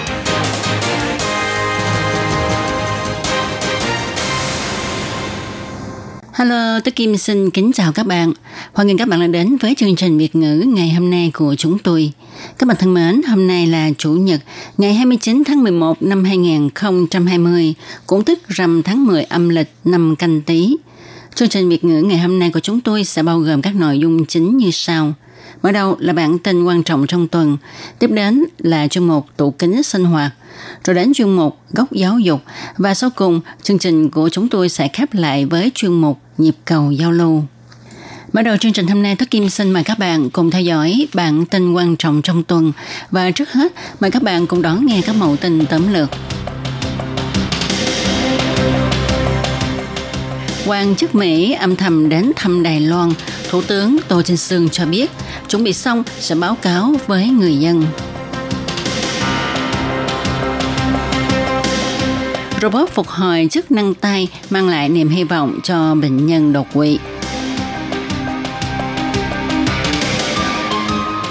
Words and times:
Hello, 6.41 6.79
tôi 6.79 6.91
Kim 6.91 7.17
xin 7.17 7.49
kính 7.49 7.71
chào 7.73 7.91
các 7.91 8.05
bạn. 8.05 8.33
Hoan 8.73 8.87
nghênh 8.87 8.97
các 8.97 9.07
bạn 9.07 9.19
đã 9.19 9.27
đến 9.27 9.57
với 9.57 9.75
chương 9.77 9.95
trình 9.95 10.17
Việt 10.17 10.35
ngữ 10.35 10.63
ngày 10.67 10.89
hôm 10.89 11.09
nay 11.09 11.31
của 11.33 11.55
chúng 11.57 11.79
tôi. 11.79 12.11
Các 12.57 12.67
bạn 12.67 12.77
thân 12.79 12.93
mến, 12.93 13.21
hôm 13.27 13.47
nay 13.47 13.67
là 13.67 13.89
Chủ 13.97 14.11
nhật, 14.11 14.41
ngày 14.77 14.93
29 14.93 15.43
tháng 15.45 15.63
11 15.63 16.01
năm 16.01 16.23
2020, 16.23 17.73
cũng 18.07 18.23
tức 18.23 18.39
rằm 18.47 18.83
tháng 18.83 19.05
10 19.05 19.23
âm 19.23 19.49
lịch 19.49 19.71
năm 19.83 20.15
canh 20.15 20.41
tí. 20.41 20.75
Chương 21.35 21.49
trình 21.49 21.69
Việt 21.69 21.83
ngữ 21.83 22.01
ngày 22.01 22.19
hôm 22.19 22.39
nay 22.39 22.51
của 22.53 22.59
chúng 22.59 22.81
tôi 22.81 23.03
sẽ 23.03 23.23
bao 23.23 23.39
gồm 23.39 23.61
các 23.61 23.75
nội 23.75 23.99
dung 23.99 24.25
chính 24.25 24.57
như 24.57 24.71
sau. 24.71 25.13
Mở 25.63 25.71
đầu 25.71 25.95
là 25.99 26.13
bản 26.13 26.39
tin 26.39 26.63
quan 26.63 26.83
trọng 26.83 27.07
trong 27.07 27.27
tuần, 27.27 27.57
tiếp 27.99 28.09
đến 28.11 28.43
là 28.57 28.87
chuyên 28.87 29.07
mục 29.07 29.25
tủ 29.37 29.51
kính 29.51 29.83
sinh 29.83 30.05
hoạt, 30.05 30.31
rồi 30.83 30.95
đến 30.95 31.13
chuyên 31.13 31.29
mục 31.29 31.57
góc 31.71 31.91
giáo 31.91 32.19
dục 32.19 32.41
và 32.77 32.93
sau 32.93 33.09
cùng 33.15 33.41
chương 33.63 33.79
trình 33.79 34.09
của 34.09 34.29
chúng 34.29 34.49
tôi 34.49 34.69
sẽ 34.69 34.87
khép 34.87 35.13
lại 35.13 35.45
với 35.45 35.71
chuyên 35.75 35.91
mục 35.91 36.19
nhịp 36.37 36.55
cầu 36.65 36.91
giao 36.91 37.11
lưu. 37.11 37.43
Mở 38.33 38.41
đầu 38.41 38.57
chương 38.57 38.73
trình 38.73 38.87
hôm 38.87 39.03
nay, 39.03 39.15
Thất 39.15 39.31
Kim 39.31 39.49
xin 39.49 39.71
mời 39.71 39.83
các 39.83 39.99
bạn 39.99 40.29
cùng 40.29 40.51
theo 40.51 40.61
dõi 40.61 41.07
bản 41.13 41.45
tin 41.45 41.73
quan 41.73 41.95
trọng 41.95 42.21
trong 42.21 42.43
tuần. 42.43 42.71
Và 43.11 43.31
trước 43.31 43.51
hết, 43.51 43.73
mời 43.99 44.11
các 44.11 44.23
bạn 44.23 44.47
cùng 44.47 44.61
đón 44.61 44.85
nghe 44.85 45.01
các 45.05 45.15
mẫu 45.15 45.35
tin 45.35 45.65
tóm 45.65 45.93
lược. 45.93 46.09
Quan 50.65 50.95
chức 50.95 51.15
Mỹ 51.15 51.53
âm 51.53 51.75
thầm 51.75 52.09
đến 52.09 52.31
thăm 52.35 52.63
Đài 52.63 52.79
Loan, 52.79 53.09
Thủ 53.51 53.61
tướng 53.61 53.97
Tô 54.07 54.21
Trinh 54.21 54.37
Sương 54.37 54.69
cho 54.69 54.85
biết, 54.85 55.11
chuẩn 55.49 55.63
bị 55.63 55.73
xong 55.73 56.03
sẽ 56.19 56.35
báo 56.35 56.57
cáo 56.61 56.93
với 57.07 57.27
người 57.27 57.55
dân. 57.55 57.85
Robot 62.61 62.89
phục 62.89 63.07
hồi 63.07 63.47
chức 63.51 63.71
năng 63.71 63.93
tay 63.93 64.27
mang 64.49 64.69
lại 64.69 64.89
niềm 64.89 65.09
hy 65.09 65.23
vọng 65.23 65.59
cho 65.63 65.95
bệnh 65.95 66.27
nhân 66.27 66.53
đột 66.53 66.67
quỵ. 66.73 66.99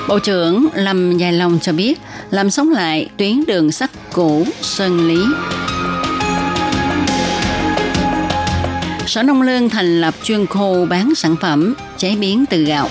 Bộ 0.09 0.19
trưởng 0.19 0.69
Lâm 0.75 1.19
Dài 1.19 1.33
Long 1.33 1.59
cho 1.63 1.73
biết 1.73 2.01
làm 2.31 2.51
sống 2.51 2.71
lại 2.71 3.09
tuyến 3.17 3.45
đường 3.47 3.73
sắt 3.73 3.91
cũ 4.13 4.47
Sơn 4.61 5.09
Lý. 5.09 5.25
Sở 9.07 9.23
Nông 9.23 9.43
Lương 9.43 9.69
thành 9.69 10.01
lập 10.01 10.15
chuyên 10.23 10.47
khu 10.47 10.87
bán 10.87 11.15
sản 11.15 11.37
phẩm 11.41 11.75
chế 12.01 12.17
biến 12.17 12.45
từ 12.51 12.65
gạo. 12.65 12.89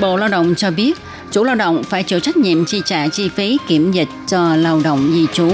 Bộ 0.00 0.16
Lao 0.16 0.28
động 0.28 0.54
cho 0.56 0.70
biết 0.70 0.98
chủ 1.32 1.44
lao 1.44 1.54
động 1.54 1.82
phải 1.84 2.02
chịu 2.02 2.20
trách 2.20 2.36
nhiệm 2.36 2.64
chi 2.64 2.82
trả 2.84 3.08
chi 3.08 3.28
phí 3.28 3.58
kiểm 3.68 3.92
dịch 3.92 4.08
cho 4.26 4.56
lao 4.56 4.80
động 4.84 5.10
di 5.12 5.26
trú. 5.32 5.52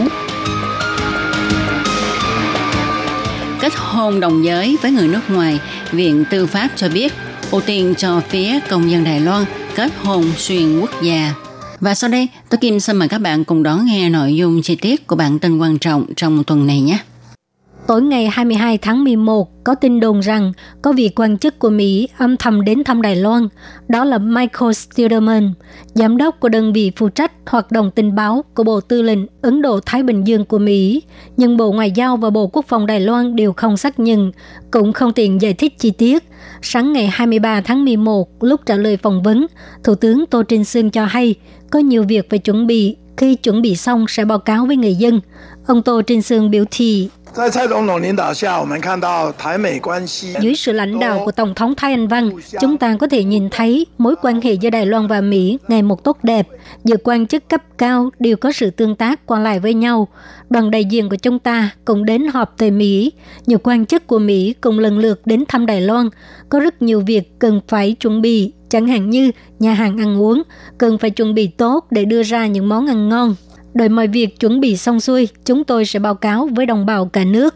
Kết 3.60 3.72
hôn 3.76 4.20
đồng 4.20 4.44
giới 4.44 4.76
với 4.82 4.90
người 4.90 5.08
nước 5.08 5.20
ngoài, 5.28 5.60
Viện 5.92 6.24
Tư 6.30 6.46
pháp 6.46 6.68
cho 6.76 6.88
biết 6.88 7.12
ưu 7.50 7.60
tiên 7.60 7.94
cho 7.98 8.20
phía 8.28 8.60
công 8.68 8.90
dân 8.90 9.04
Đài 9.04 9.20
Loan 9.20 9.44
kết 9.74 9.92
hôn 10.02 10.24
xuyên 10.36 10.80
quốc 10.80 11.02
gia. 11.02 11.34
Và 11.80 11.94
sau 11.94 12.10
đây, 12.10 12.28
tôi 12.48 12.58
Kim 12.58 12.80
xin 12.80 12.96
mời 12.96 13.08
các 13.08 13.18
bạn 13.18 13.44
cùng 13.44 13.62
đón 13.62 13.86
nghe 13.86 14.08
nội 14.08 14.36
dung 14.36 14.62
chi 14.62 14.74
tiết 14.74 15.06
của 15.06 15.16
bản 15.16 15.38
tin 15.38 15.58
quan 15.58 15.78
trọng 15.78 16.06
trong 16.16 16.44
tuần 16.44 16.66
này 16.66 16.80
nhé. 16.80 16.98
Tối 17.86 18.02
ngày 18.02 18.28
22 18.28 18.78
tháng 18.78 19.04
11, 19.04 19.64
có 19.64 19.74
tin 19.74 20.00
đồn 20.00 20.20
rằng 20.20 20.52
có 20.82 20.92
vị 20.92 21.10
quan 21.16 21.38
chức 21.38 21.58
của 21.58 21.70
Mỹ 21.70 22.08
âm 22.18 22.36
thầm 22.36 22.64
đến 22.64 22.84
thăm 22.84 23.02
Đài 23.02 23.16
Loan. 23.16 23.48
Đó 23.88 24.04
là 24.04 24.18
Michael 24.18 24.72
Stilderman, 24.72 25.52
giám 25.94 26.16
đốc 26.16 26.40
của 26.40 26.48
đơn 26.48 26.72
vị 26.72 26.92
phụ 26.96 27.08
trách 27.08 27.32
hoạt 27.46 27.72
động 27.72 27.90
tình 27.94 28.14
báo 28.14 28.44
của 28.54 28.62
Bộ 28.62 28.80
Tư 28.80 29.02
lệnh 29.02 29.18
Ấn 29.42 29.62
Độ-Thái 29.62 30.02
Bình 30.02 30.24
Dương 30.24 30.44
của 30.44 30.58
Mỹ. 30.58 31.02
Nhưng 31.36 31.56
Bộ 31.56 31.72
Ngoại 31.72 31.90
giao 31.90 32.16
và 32.16 32.30
Bộ 32.30 32.46
Quốc 32.46 32.64
phòng 32.68 32.86
Đài 32.86 33.00
Loan 33.00 33.36
đều 33.36 33.52
không 33.52 33.76
xác 33.76 33.98
nhận, 33.98 34.32
cũng 34.70 34.92
không 34.92 35.12
tiện 35.12 35.40
giải 35.40 35.54
thích 35.54 35.78
chi 35.78 35.90
tiết. 35.90 36.24
Sáng 36.62 36.92
ngày 36.92 37.08
23 37.12 37.60
tháng 37.60 37.84
11, 37.84 38.42
lúc 38.44 38.60
trả 38.66 38.76
lời 38.76 38.96
phỏng 38.96 39.22
vấn, 39.22 39.46
Thủ 39.84 39.94
tướng 39.94 40.24
Tô 40.26 40.42
Trinh 40.42 40.64
Sương 40.64 40.90
cho 40.90 41.04
hay 41.04 41.34
có 41.70 41.78
nhiều 41.78 42.04
việc 42.08 42.30
phải 42.30 42.38
chuẩn 42.38 42.66
bị, 42.66 42.96
khi 43.16 43.34
chuẩn 43.34 43.62
bị 43.62 43.76
xong 43.76 44.04
sẽ 44.08 44.24
báo 44.24 44.38
cáo 44.38 44.66
với 44.66 44.76
người 44.76 44.94
dân. 44.94 45.20
Ông 45.66 45.82
Tô 45.82 46.02
Trinh 46.02 46.22
Sương 46.22 46.50
biểu 46.50 46.64
thị 46.70 47.08
dưới 50.40 50.54
sự 50.54 50.72
lãnh 50.72 50.98
đạo 50.98 51.22
của 51.24 51.32
Tổng 51.32 51.54
thống 51.54 51.74
Thái 51.76 51.90
Anh 51.90 52.08
Văn, 52.08 52.30
chúng 52.60 52.76
ta 52.76 52.96
có 53.00 53.08
thể 53.08 53.24
nhìn 53.24 53.48
thấy 53.50 53.86
mối 53.98 54.14
quan 54.22 54.40
hệ 54.40 54.52
giữa 54.52 54.70
Đài 54.70 54.86
Loan 54.86 55.06
và 55.06 55.20
Mỹ 55.20 55.58
ngày 55.68 55.82
một 55.82 56.04
tốt 56.04 56.18
đẹp. 56.22 56.48
Giữa 56.84 56.96
quan 57.04 57.26
chức 57.26 57.48
cấp 57.48 57.62
cao 57.78 58.10
đều 58.18 58.36
có 58.36 58.52
sự 58.52 58.70
tương 58.70 58.96
tác 58.96 59.26
qua 59.26 59.40
lại 59.40 59.60
với 59.60 59.74
nhau. 59.74 60.08
Đoàn 60.50 60.70
đại 60.70 60.84
diện 60.84 61.08
của 61.08 61.16
chúng 61.16 61.38
ta 61.38 61.70
cũng 61.84 62.04
đến 62.04 62.26
họp 62.26 62.54
tại 62.58 62.70
Mỹ. 62.70 63.12
Nhiều 63.46 63.58
quan 63.62 63.86
chức 63.86 64.06
của 64.06 64.18
Mỹ 64.18 64.54
cũng 64.60 64.78
lần 64.78 64.98
lượt 64.98 65.20
đến 65.24 65.44
thăm 65.48 65.66
Đài 65.66 65.80
Loan. 65.80 66.08
Có 66.48 66.60
rất 66.60 66.82
nhiều 66.82 67.02
việc 67.06 67.38
cần 67.38 67.60
phải 67.68 67.92
chuẩn 67.92 68.22
bị, 68.22 68.52
chẳng 68.68 68.86
hạn 68.86 69.10
như 69.10 69.30
nhà 69.58 69.74
hàng 69.74 70.00
ăn 70.00 70.20
uống, 70.20 70.42
cần 70.78 70.98
phải 70.98 71.10
chuẩn 71.10 71.34
bị 71.34 71.46
tốt 71.46 71.86
để 71.90 72.04
đưa 72.04 72.22
ra 72.22 72.46
những 72.46 72.68
món 72.68 72.86
ăn 72.86 73.08
ngon 73.08 73.34
Đợi 73.76 73.88
mọi 73.88 74.08
việc 74.08 74.40
chuẩn 74.40 74.60
bị 74.60 74.76
xong 74.76 75.00
xuôi, 75.00 75.28
chúng 75.44 75.64
tôi 75.64 75.84
sẽ 75.84 75.98
báo 75.98 76.14
cáo 76.14 76.48
với 76.56 76.66
đồng 76.66 76.86
bào 76.86 77.06
cả 77.06 77.24
nước. 77.24 77.54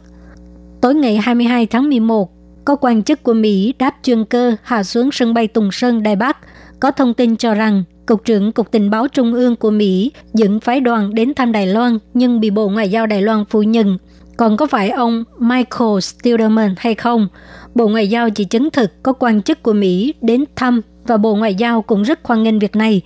Tối 0.81 0.95
ngày 0.95 1.17
22 1.17 1.67
tháng 1.67 1.89
11, 1.89 2.31
có 2.65 2.77
quan 2.77 3.03
chức 3.03 3.23
của 3.23 3.33
Mỹ 3.33 3.75
đáp 3.79 3.95
chuyên 4.03 4.25
cơ 4.25 4.57
hạ 4.63 4.83
xuống 4.83 5.13
sân 5.13 5.35
bay 5.35 5.49
Tùng 5.49 5.73
Sơn, 5.73 6.03
Đài 6.03 6.17
Bắc. 6.17 6.37
Có 6.81 6.91
thông 6.91 7.15
tin 7.15 7.37
cho 7.37 7.55
rằng 7.55 7.85
Cục 8.07 8.25
trưởng 8.25 8.53
Cục 8.53 8.71
Tình 8.71 8.91
báo 8.91 9.09
Trung 9.09 9.33
ương 9.33 9.57
của 9.57 9.71
Mỹ 9.71 10.13
dẫn 10.35 10.61
phái 10.61 10.81
đoàn 10.81 11.15
đến 11.15 11.35
thăm 11.35 11.53
Đài 11.53 11.67
Loan 11.67 11.99
nhưng 12.15 12.41
bị 12.41 12.51
Bộ 12.51 12.69
Ngoại 12.69 12.89
giao 12.91 13.07
Đài 13.07 13.23
Loan 13.23 13.45
phủ 13.51 13.63
nhận. 13.63 13.99
Còn 14.37 14.57
có 14.57 14.67
phải 14.67 14.91
ông 14.91 15.25
Michael 15.39 16.01
Stilderman 16.01 16.75
hay 16.79 16.95
không? 16.95 17.29
Bộ 17.75 17.89
Ngoại 17.89 18.09
giao 18.09 18.31
chỉ 18.31 18.45
chứng 18.45 18.71
thực 18.71 19.03
có 19.03 19.13
quan 19.13 19.43
chức 19.43 19.63
của 19.63 19.73
Mỹ 19.73 20.15
đến 20.21 20.45
thăm 20.57 20.81
và 21.07 21.17
Bộ 21.17 21.35
Ngoại 21.35 21.55
giao 21.55 21.83
cũng 21.83 22.03
rất 22.03 22.21
hoan 22.25 22.43
nghênh 22.43 22.59
việc 22.59 22.77
này. 22.77 23.03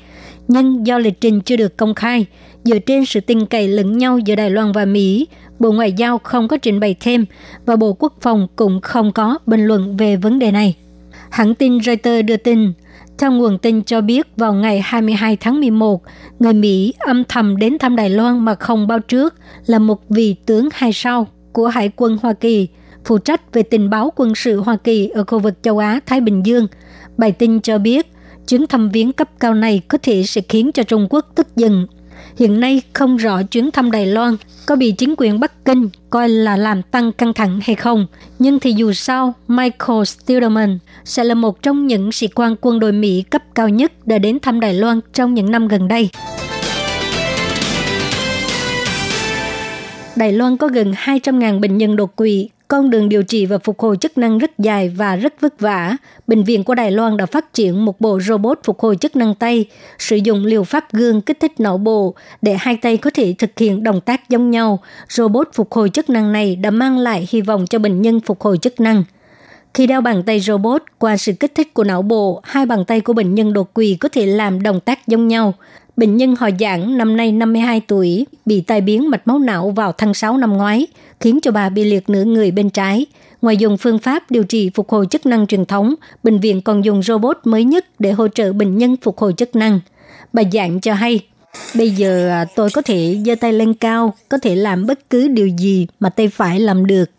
Nhưng 0.48 0.86
do 0.86 0.98
lịch 0.98 1.20
trình 1.20 1.40
chưa 1.40 1.56
được 1.56 1.76
công 1.76 1.94
khai, 1.94 2.26
dựa 2.64 2.78
trên 2.78 3.04
sự 3.04 3.20
tin 3.20 3.46
cậy 3.46 3.68
lẫn 3.68 3.98
nhau 3.98 4.18
giữa 4.18 4.34
Đài 4.34 4.50
Loan 4.50 4.72
và 4.72 4.84
Mỹ, 4.84 5.26
Bộ 5.58 5.72
Ngoại 5.72 5.92
giao 5.92 6.18
không 6.18 6.48
có 6.48 6.56
trình 6.56 6.80
bày 6.80 6.96
thêm 7.00 7.26
và 7.66 7.76
Bộ 7.76 7.96
Quốc 7.98 8.14
phòng 8.20 8.46
cũng 8.56 8.80
không 8.80 9.12
có 9.12 9.38
bình 9.46 9.64
luận 9.64 9.96
về 9.96 10.16
vấn 10.16 10.38
đề 10.38 10.50
này. 10.50 10.76
Hãng 11.30 11.54
tin 11.54 11.80
Reuters 11.80 12.26
đưa 12.26 12.36
tin, 12.36 12.72
theo 13.18 13.32
nguồn 13.32 13.58
tin 13.58 13.82
cho 13.82 14.00
biết 14.00 14.26
vào 14.36 14.54
ngày 14.54 14.80
22 14.84 15.36
tháng 15.36 15.60
11, 15.60 16.02
người 16.38 16.52
Mỹ 16.52 16.94
âm 16.98 17.24
thầm 17.24 17.56
đến 17.56 17.78
thăm 17.78 17.96
Đài 17.96 18.10
Loan 18.10 18.44
mà 18.44 18.54
không 18.54 18.86
báo 18.86 18.98
trước 18.98 19.34
là 19.66 19.78
một 19.78 20.08
vị 20.08 20.36
tướng 20.46 20.68
hai 20.72 20.92
sao 20.92 21.26
của 21.52 21.68
Hải 21.68 21.90
quân 21.96 22.18
Hoa 22.22 22.32
Kỳ, 22.32 22.68
phụ 23.04 23.18
trách 23.18 23.54
về 23.54 23.62
tình 23.62 23.90
báo 23.90 24.12
quân 24.16 24.34
sự 24.34 24.60
Hoa 24.60 24.76
Kỳ 24.76 25.08
ở 25.08 25.24
khu 25.24 25.38
vực 25.38 25.54
châu 25.62 25.78
Á-Thái 25.78 26.20
Bình 26.20 26.42
Dương. 26.46 26.66
Bài 27.16 27.32
tin 27.32 27.60
cho 27.60 27.78
biết, 27.78 28.06
chuyến 28.48 28.66
thăm 28.66 28.88
viếng 28.88 29.12
cấp 29.12 29.30
cao 29.40 29.54
này 29.54 29.82
có 29.88 29.98
thể 30.02 30.22
sẽ 30.22 30.40
khiến 30.48 30.70
cho 30.74 30.82
Trung 30.82 31.06
Quốc 31.10 31.26
tức 31.34 31.56
giận 31.56 31.86
Hiện 32.36 32.60
nay 32.60 32.82
không 32.92 33.16
rõ 33.16 33.42
chuyến 33.42 33.70
thăm 33.70 33.90
Đài 33.90 34.06
Loan 34.06 34.36
có 34.66 34.76
bị 34.76 34.92
chính 34.92 35.14
quyền 35.18 35.40
Bắc 35.40 35.64
Kinh 35.64 35.88
coi 36.10 36.28
là 36.28 36.56
làm 36.56 36.82
tăng 36.82 37.12
căng 37.12 37.32
thẳng 37.32 37.60
hay 37.62 37.76
không. 37.76 38.06
Nhưng 38.38 38.58
thì 38.58 38.72
dù 38.72 38.92
sao, 38.92 39.34
Michael 39.48 40.04
Stillerman 40.04 40.78
sẽ 41.04 41.24
là 41.24 41.34
một 41.34 41.62
trong 41.62 41.86
những 41.86 42.12
sĩ 42.12 42.28
quan 42.28 42.56
quân 42.60 42.80
đội 42.80 42.92
Mỹ 42.92 43.24
cấp 43.30 43.42
cao 43.54 43.68
nhất 43.68 44.06
đã 44.06 44.18
đến 44.18 44.38
thăm 44.42 44.60
Đài 44.60 44.74
Loan 44.74 45.00
trong 45.12 45.34
những 45.34 45.50
năm 45.50 45.68
gần 45.68 45.88
đây. 45.88 46.08
Đài 50.16 50.32
Loan 50.32 50.56
có 50.56 50.68
gần 50.68 50.92
200.000 50.92 51.60
bệnh 51.60 51.78
nhân 51.78 51.96
đột 51.96 52.16
quỵ, 52.16 52.48
con 52.68 52.90
đường 52.90 53.08
điều 53.08 53.22
trị 53.22 53.46
và 53.46 53.58
phục 53.58 53.80
hồi 53.80 53.96
chức 53.96 54.18
năng 54.18 54.38
rất 54.38 54.58
dài 54.58 54.88
và 54.88 55.16
rất 55.16 55.40
vất 55.40 55.60
vả. 55.60 55.96
Bệnh 56.26 56.44
viện 56.44 56.64
của 56.64 56.74
Đài 56.74 56.90
Loan 56.90 57.16
đã 57.16 57.26
phát 57.26 57.52
triển 57.52 57.84
một 57.84 58.00
bộ 58.00 58.20
robot 58.20 58.60
phục 58.64 58.80
hồi 58.80 58.96
chức 58.96 59.16
năng 59.16 59.34
tay, 59.34 59.66
sử 59.98 60.16
dụng 60.16 60.44
liều 60.44 60.64
pháp 60.64 60.92
gương 60.92 61.20
kích 61.20 61.40
thích 61.40 61.60
não 61.60 61.78
bộ 61.78 62.14
để 62.42 62.56
hai 62.60 62.76
tay 62.76 62.96
có 62.96 63.10
thể 63.14 63.34
thực 63.38 63.58
hiện 63.58 63.82
động 63.82 64.00
tác 64.00 64.28
giống 64.28 64.50
nhau. 64.50 64.82
Robot 65.08 65.48
phục 65.54 65.72
hồi 65.72 65.90
chức 65.90 66.10
năng 66.10 66.32
này 66.32 66.56
đã 66.56 66.70
mang 66.70 66.98
lại 66.98 67.28
hy 67.30 67.40
vọng 67.40 67.66
cho 67.66 67.78
bệnh 67.78 68.02
nhân 68.02 68.20
phục 68.20 68.42
hồi 68.42 68.58
chức 68.58 68.80
năng. 68.80 69.04
Khi 69.74 69.86
đeo 69.86 70.00
bàn 70.00 70.22
tay 70.22 70.40
robot 70.40 70.82
qua 70.98 71.16
sự 71.16 71.32
kích 71.32 71.54
thích 71.54 71.74
của 71.74 71.84
não 71.84 72.02
bộ, 72.02 72.40
hai 72.44 72.66
bàn 72.66 72.84
tay 72.84 73.00
của 73.00 73.12
bệnh 73.12 73.34
nhân 73.34 73.52
đột 73.52 73.74
quỵ 73.74 73.96
có 74.00 74.08
thể 74.08 74.26
làm 74.26 74.62
động 74.62 74.80
tác 74.80 75.06
giống 75.06 75.28
nhau. 75.28 75.54
Bệnh 75.96 76.16
nhân 76.16 76.36
họ 76.36 76.50
giảng 76.60 76.98
năm 76.98 77.16
nay 77.16 77.32
52 77.32 77.80
tuổi, 77.80 78.26
bị 78.46 78.60
tai 78.60 78.80
biến 78.80 79.10
mạch 79.10 79.28
máu 79.28 79.38
não 79.38 79.70
vào 79.70 79.92
tháng 79.92 80.14
6 80.14 80.36
năm 80.36 80.52
ngoái, 80.52 80.86
khiến 81.20 81.38
cho 81.42 81.50
bà 81.50 81.68
bị 81.68 81.84
liệt 81.84 82.10
nửa 82.10 82.24
người 82.24 82.50
bên 82.50 82.70
trái. 82.70 83.06
Ngoài 83.42 83.56
dùng 83.56 83.76
phương 83.76 83.98
pháp 83.98 84.30
điều 84.30 84.44
trị 84.44 84.70
phục 84.74 84.90
hồi 84.90 85.06
chức 85.10 85.26
năng 85.26 85.46
truyền 85.46 85.64
thống, 85.64 85.94
bệnh 86.22 86.40
viện 86.40 86.62
còn 86.62 86.84
dùng 86.84 87.02
robot 87.02 87.38
mới 87.44 87.64
nhất 87.64 87.86
để 87.98 88.12
hỗ 88.12 88.28
trợ 88.28 88.52
bệnh 88.52 88.78
nhân 88.78 88.96
phục 89.02 89.18
hồi 89.18 89.32
chức 89.36 89.56
năng. 89.56 89.80
Bà 90.32 90.42
giảng 90.52 90.80
cho 90.80 90.94
hay, 90.94 91.20
bây 91.74 91.90
giờ 91.90 92.28
à, 92.28 92.44
tôi 92.56 92.70
có 92.70 92.82
thể 92.82 93.18
giơ 93.26 93.34
tay 93.34 93.52
lên 93.52 93.74
cao, 93.74 94.14
có 94.28 94.38
thể 94.38 94.56
làm 94.56 94.86
bất 94.86 95.10
cứ 95.10 95.28
điều 95.28 95.46
gì 95.46 95.86
mà 96.00 96.08
tay 96.10 96.28
phải 96.28 96.60
làm 96.60 96.86
được. 96.86 97.10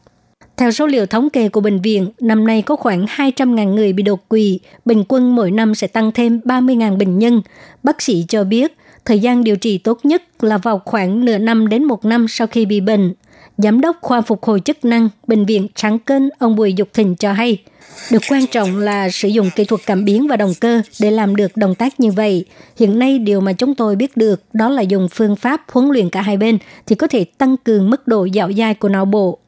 Theo 0.57 0.71
số 0.71 0.87
liệu 0.87 1.05
thống 1.05 1.29
kê 1.29 1.49
của 1.49 1.61
bệnh 1.61 1.81
viện, 1.81 2.11
năm 2.21 2.47
nay 2.47 2.61
có 2.61 2.75
khoảng 2.75 3.05
200.000 3.05 3.73
người 3.73 3.93
bị 3.93 4.03
đột 4.03 4.29
quỵ, 4.29 4.59
bình 4.85 5.03
quân 5.07 5.35
mỗi 5.35 5.51
năm 5.51 5.75
sẽ 5.75 5.87
tăng 5.87 6.11
thêm 6.11 6.39
30.000 6.45 6.97
bệnh 6.97 7.19
nhân. 7.19 7.41
Bác 7.83 8.01
sĩ 8.01 8.25
cho 8.27 8.43
biết, 8.43 8.77
thời 9.05 9.19
gian 9.19 9.43
điều 9.43 9.55
trị 9.55 9.77
tốt 9.77 9.99
nhất 10.03 10.43
là 10.43 10.57
vào 10.57 10.81
khoảng 10.85 11.25
nửa 11.25 11.37
năm 11.37 11.69
đến 11.69 11.83
một 11.83 12.05
năm 12.05 12.27
sau 12.29 12.47
khi 12.47 12.65
bị 12.65 12.81
bệnh. 12.81 13.13
Giám 13.57 13.81
đốc 13.81 13.97
khoa 14.01 14.21
phục 14.21 14.43
hồi 14.43 14.59
chức 14.59 14.85
năng 14.85 15.09
Bệnh 15.27 15.45
viện 15.45 15.67
Tráng 15.75 15.99
Kênh 15.99 16.23
ông 16.39 16.55
Bùi 16.55 16.73
Dục 16.73 16.89
Thịnh 16.93 17.15
cho 17.15 17.33
hay, 17.33 17.57
được 18.11 18.21
quan 18.29 18.47
trọng 18.47 18.77
là 18.79 19.09
sử 19.09 19.27
dụng 19.27 19.49
kỹ 19.55 19.65
thuật 19.65 19.81
cảm 19.85 20.05
biến 20.05 20.27
và 20.27 20.37
động 20.37 20.53
cơ 20.61 20.81
để 21.01 21.11
làm 21.11 21.35
được 21.35 21.57
động 21.57 21.75
tác 21.75 21.99
như 21.99 22.11
vậy. 22.11 22.45
Hiện 22.79 22.99
nay 22.99 23.19
điều 23.19 23.41
mà 23.41 23.53
chúng 23.53 23.75
tôi 23.75 23.95
biết 23.95 24.17
được 24.17 24.43
đó 24.53 24.69
là 24.69 24.81
dùng 24.81 25.07
phương 25.11 25.35
pháp 25.35 25.61
huấn 25.71 25.89
luyện 25.89 26.09
cả 26.09 26.21
hai 26.21 26.37
bên 26.37 26.57
thì 26.87 26.95
có 26.95 27.07
thể 27.07 27.25
tăng 27.37 27.57
cường 27.57 27.89
mức 27.89 28.07
độ 28.07 28.25
dạo 28.25 28.53
dai 28.53 28.73
của 28.73 28.89
não 28.89 29.05
bộ 29.05 29.39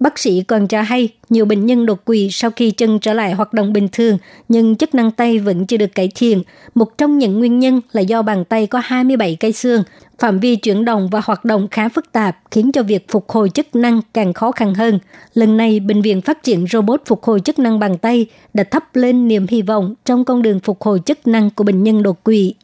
Bác 0.00 0.18
sĩ 0.18 0.42
còn 0.42 0.68
cho 0.68 0.82
hay 0.82 1.08
nhiều 1.30 1.44
bệnh 1.44 1.66
nhân 1.66 1.86
đột 1.86 2.04
quỵ 2.04 2.28
sau 2.30 2.50
khi 2.50 2.70
chân 2.70 2.98
trở 2.98 3.12
lại 3.12 3.32
hoạt 3.32 3.52
động 3.52 3.72
bình 3.72 3.88
thường, 3.92 4.18
nhưng 4.48 4.76
chức 4.76 4.94
năng 4.94 5.10
tay 5.10 5.38
vẫn 5.38 5.66
chưa 5.66 5.76
được 5.76 5.94
cải 5.94 6.08
thiện. 6.14 6.42
Một 6.74 6.98
trong 6.98 7.18
những 7.18 7.38
nguyên 7.38 7.58
nhân 7.58 7.80
là 7.92 8.00
do 8.00 8.22
bàn 8.22 8.44
tay 8.44 8.66
có 8.66 8.80
27 8.84 9.36
cây 9.40 9.52
xương, 9.52 9.82
phạm 10.18 10.38
vi 10.38 10.56
chuyển 10.56 10.84
động 10.84 11.08
và 11.08 11.20
hoạt 11.24 11.44
động 11.44 11.68
khá 11.70 11.88
phức 11.88 12.12
tạp, 12.12 12.36
khiến 12.50 12.72
cho 12.72 12.82
việc 12.82 13.06
phục 13.08 13.30
hồi 13.30 13.50
chức 13.50 13.76
năng 13.76 14.00
càng 14.14 14.32
khó 14.32 14.52
khăn 14.52 14.74
hơn. 14.74 14.98
Lần 15.34 15.56
này, 15.56 15.80
bệnh 15.80 16.02
viện 16.02 16.20
phát 16.20 16.42
triển 16.42 16.66
robot 16.72 17.02
phục 17.06 17.24
hồi 17.24 17.40
chức 17.40 17.58
năng 17.58 17.78
bàn 17.78 17.98
tay 17.98 18.26
đã 18.54 18.64
thắp 18.64 18.96
lên 18.96 19.28
niềm 19.28 19.46
hy 19.48 19.62
vọng 19.62 19.94
trong 20.04 20.24
con 20.24 20.42
đường 20.42 20.60
phục 20.60 20.82
hồi 20.82 21.00
chức 21.06 21.26
năng 21.26 21.50
của 21.50 21.64
bệnh 21.64 21.82
nhân 21.82 22.02
đột 22.02 22.24
quỵ. 22.24 22.54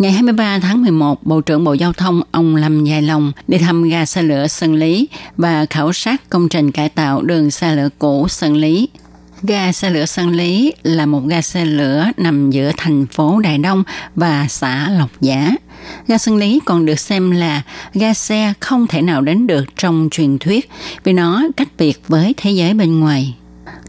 Ngày 0.00 0.12
23 0.12 0.58
tháng 0.58 0.82
11, 0.82 1.24
Bộ 1.24 1.40
trưởng 1.40 1.64
Bộ 1.64 1.72
Giao 1.72 1.92
thông 1.92 2.22
ông 2.30 2.56
Lâm 2.56 2.84
Dài 2.84 3.02
Long 3.02 3.32
đi 3.48 3.58
thăm 3.58 3.88
ga 3.88 4.06
xe 4.06 4.22
lửa 4.22 4.46
Sơn 4.46 4.74
Lý 4.74 5.08
và 5.36 5.66
khảo 5.70 5.92
sát 5.92 6.30
công 6.30 6.48
trình 6.48 6.72
cải 6.72 6.88
tạo 6.88 7.22
đường 7.22 7.50
xe 7.50 7.76
lửa 7.76 7.88
cũ 7.98 8.28
Sơn 8.28 8.56
Lý. 8.56 8.88
Ga 9.42 9.72
xe 9.72 9.90
lửa 9.90 10.06
Sơn 10.06 10.30
Lý 10.30 10.72
là 10.82 11.06
một 11.06 11.22
ga 11.26 11.42
xe 11.42 11.64
lửa 11.64 12.06
nằm 12.16 12.50
giữa 12.50 12.72
thành 12.76 13.06
phố 13.06 13.40
Đài 13.40 13.58
Đông 13.58 13.84
và 14.14 14.46
xã 14.48 14.88
Lộc 14.98 15.10
Giả. 15.20 15.50
Ga 16.08 16.18
Sơn 16.18 16.36
Lý 16.36 16.60
còn 16.64 16.86
được 16.86 17.00
xem 17.00 17.30
là 17.30 17.62
ga 17.94 18.14
xe 18.14 18.52
không 18.60 18.86
thể 18.86 19.02
nào 19.02 19.20
đến 19.20 19.46
được 19.46 19.64
trong 19.76 20.08
truyền 20.10 20.38
thuyết 20.38 20.70
vì 21.04 21.12
nó 21.12 21.42
cách 21.56 21.68
biệt 21.78 22.00
với 22.08 22.34
thế 22.36 22.50
giới 22.50 22.74
bên 22.74 23.00
ngoài. 23.00 23.34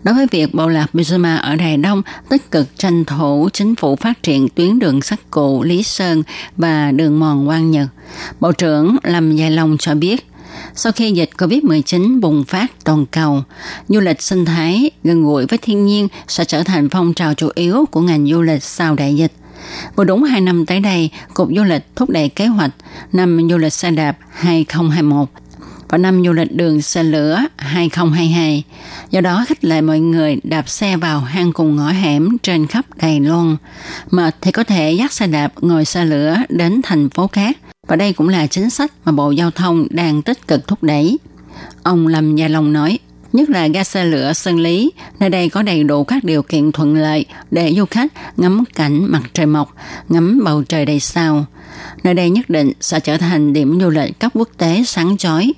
Đối 0.06 0.16
với 0.16 0.28
việc 0.32 0.54
bộ 0.54 0.68
lạc 0.68 0.88
Mizuma 0.94 1.40
ở 1.42 1.56
Đài 1.56 1.78
Đông 1.78 2.02
tích 2.30 2.52
cực 2.52 2.78
tranh 2.78 3.06
thủ 3.06 3.50
chính 3.54 3.76
phủ 3.76 3.96
phát 3.96 4.24
triển 4.24 4.50
tuyến 4.50 4.80
đường 4.80 5.02
sắt 5.02 5.32
cụ 5.32 5.64
Lý 5.64 5.84
Sơn 5.84 6.24
và 6.58 6.92
đường 6.92 7.20
mòn 7.20 7.48
Quang 7.48 7.72
Nhật, 7.72 7.88
Bộ 8.40 8.52
trưởng 8.52 8.98
Lâm 9.04 9.36
Dài 9.36 9.52
Long 9.52 9.78
cho 9.80 9.96
biết, 9.96 10.28
sau 10.76 10.92
khi 10.92 11.12
dịch 11.12 11.30
COVID-19 11.38 12.20
bùng 12.20 12.44
phát 12.44 12.72
toàn 12.84 13.06
cầu, 13.06 13.44
du 13.88 14.00
lịch 14.00 14.22
sinh 14.22 14.46
thái 14.46 14.92
gần 15.04 15.24
gũi 15.24 15.46
với 15.46 15.58
thiên 15.58 15.86
nhiên 15.86 16.08
sẽ 16.28 16.46
trở 16.46 16.64
thành 16.64 16.90
phong 16.90 17.14
trào 17.14 17.34
chủ 17.34 17.50
yếu 17.56 17.86
của 17.92 18.02
ngành 18.02 18.28
du 18.28 18.42
lịch 18.42 18.64
sau 18.64 18.96
đại 18.96 19.16
dịch. 19.16 19.32
Vừa 19.96 20.04
đúng 20.04 20.24
2 20.24 20.42
năm 20.42 20.66
tới 20.66 20.80
đây, 20.80 21.10
Cục 21.34 21.50
Du 21.56 21.64
lịch 21.64 21.86
thúc 21.96 22.10
đẩy 22.10 22.30
kế 22.30 22.46
hoạch 22.46 22.72
năm 23.12 23.48
du 23.50 23.58
lịch 23.58 23.74
xe 23.74 23.92
đạp 23.92 24.18
2021 24.30 25.30
vào 25.90 25.98
năm 25.98 26.24
du 26.26 26.34
lịch 26.34 26.56
đường 26.56 26.82
xe 26.82 27.04
lửa 27.04 27.40
2022. 27.58 28.64
Do 29.10 29.22
đó 29.22 29.46
khích 29.48 29.66
lệ 29.66 29.82
mọi 29.82 30.00
người 30.00 30.38
đạp 30.44 30.70
xe 30.70 30.98
vào 30.98 31.20
hang 31.20 31.54
cùng 31.54 31.76
ngõ 31.76 31.90
hẻm 31.90 32.38
trên 32.44 32.68
khắp 32.68 32.86
Đài 33.02 33.20
Loan. 33.20 33.58
Mệt 34.12 34.36
thì 34.42 34.52
có 34.52 34.64
thể 34.64 34.92
dắt 34.92 35.14
xe 35.14 35.28
đạp 35.28 35.54
ngồi 35.62 35.86
xe 35.86 36.06
lửa 36.06 36.38
đến 36.50 36.82
thành 36.84 37.10
phố 37.10 37.28
khác. 37.28 37.58
Và 37.88 37.96
đây 37.96 38.14
cũng 38.14 38.30
là 38.30 38.48
chính 38.48 38.70
sách 38.70 38.92
mà 39.06 39.12
Bộ 39.12 39.32
Giao 39.32 39.52
thông 39.52 39.88
đang 39.90 40.22
tích 40.22 40.48
cực 40.48 40.68
thúc 40.68 40.84
đẩy. 40.84 41.18
Ông 41.84 42.08
Lâm 42.08 42.36
Gia 42.36 42.48
Long 42.48 42.74
nói, 42.74 43.00
nhất 43.34 43.50
là 43.50 43.68
ga 43.68 43.84
xe 43.84 44.06
lửa 44.06 44.34
Sơn 44.34 44.60
Lý, 44.60 44.92
nơi 45.20 45.30
đây 45.30 45.50
có 45.50 45.62
đầy 45.62 45.84
đủ 45.84 46.04
các 46.04 46.24
điều 46.24 46.44
kiện 46.44 46.72
thuận 46.72 46.96
lợi 46.96 47.26
để 47.52 47.74
du 47.78 47.86
khách 47.86 48.14
ngắm 48.38 48.64
cảnh 48.76 49.06
mặt 49.06 49.22
trời 49.34 49.46
mọc, 49.46 49.76
ngắm 50.10 50.42
bầu 50.44 50.64
trời 50.64 50.86
đầy 50.86 51.00
sao. 51.00 51.46
Nơi 52.04 52.14
đây 52.14 52.30
nhất 52.30 52.50
định 52.50 52.72
sẽ 52.82 53.00
trở 53.00 53.18
thành 53.18 53.54
điểm 53.54 53.80
du 53.82 53.90
lịch 53.90 54.20
cấp 54.20 54.32
quốc 54.36 54.50
tế 54.58 54.84
sáng 54.86 55.18
chói 55.18 55.54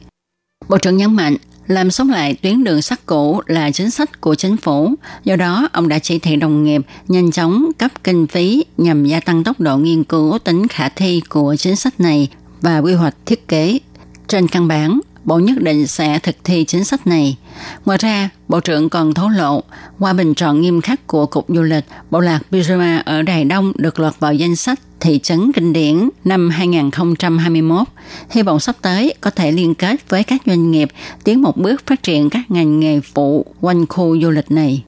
Bộ 0.69 0.77
trưởng 0.77 0.97
nhấn 0.97 1.15
mạnh, 1.15 1.35
làm 1.67 1.91
sống 1.91 2.09
lại 2.09 2.33
tuyến 2.33 2.63
đường 2.63 2.81
sắt 2.81 3.05
cũ 3.05 3.41
là 3.45 3.71
chính 3.71 3.91
sách 3.91 4.21
của 4.21 4.35
chính 4.35 4.57
phủ. 4.57 4.93
Do 5.23 5.35
đó, 5.35 5.69
ông 5.73 5.87
đã 5.87 5.99
chỉ 5.99 6.19
thị 6.19 6.35
đồng 6.35 6.63
nghiệp 6.63 6.81
nhanh 7.07 7.31
chóng 7.31 7.71
cấp 7.77 7.91
kinh 8.03 8.27
phí 8.27 8.65
nhằm 8.77 9.05
gia 9.05 9.19
tăng 9.19 9.43
tốc 9.43 9.59
độ 9.59 9.77
nghiên 9.77 10.03
cứu 10.03 10.37
tính 10.43 10.67
khả 10.67 10.89
thi 10.89 11.21
của 11.29 11.55
chính 11.55 11.75
sách 11.75 11.99
này 11.99 12.29
và 12.61 12.77
quy 12.77 12.93
hoạch 12.93 13.15
thiết 13.25 13.47
kế. 13.47 13.79
Trên 14.27 14.47
căn 14.47 14.67
bản, 14.67 14.99
Bộ 15.23 15.39
nhất 15.39 15.61
định 15.61 15.87
sẽ 15.87 16.19
thực 16.19 16.35
thi 16.43 16.65
chính 16.65 16.83
sách 16.83 17.07
này. 17.07 17.37
Ngoài 17.85 17.97
ra, 18.01 18.29
Bộ 18.47 18.59
trưởng 18.59 18.89
còn 18.89 19.13
thấu 19.13 19.29
lộ, 19.29 19.63
qua 19.99 20.13
bình 20.13 20.33
chọn 20.35 20.61
nghiêm 20.61 20.81
khắc 20.81 21.07
của 21.07 21.25
Cục 21.25 21.45
Du 21.47 21.61
lịch, 21.61 21.85
Bộ 22.11 22.19
lạc 22.19 22.39
Bijuma 22.51 23.01
ở 23.05 23.21
Đài 23.21 23.45
Đông 23.45 23.71
được 23.75 23.99
lọt 23.99 24.19
vào 24.19 24.33
danh 24.33 24.55
sách 24.55 24.79
thị 24.99 25.19
trấn 25.23 25.51
kinh 25.51 25.73
điển 25.73 26.09
năm 26.23 26.49
2021. 26.49 27.87
Hy 28.29 28.41
vọng 28.41 28.59
sắp 28.59 28.75
tới 28.81 29.13
có 29.21 29.29
thể 29.29 29.51
liên 29.51 29.75
kết 29.75 30.09
với 30.09 30.23
các 30.23 30.41
doanh 30.45 30.71
nghiệp 30.71 30.89
tiến 31.23 31.41
một 31.41 31.57
bước 31.57 31.83
phát 31.87 32.03
triển 32.03 32.29
các 32.29 32.51
ngành 32.51 32.79
nghề 32.79 32.99
phụ 33.13 33.45
quanh 33.61 33.85
khu 33.87 34.19
du 34.21 34.29
lịch 34.29 34.51
này. 34.51 34.83